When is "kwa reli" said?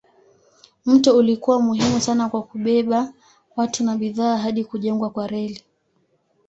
5.09-5.63